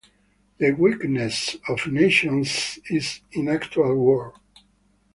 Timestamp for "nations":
1.85-2.79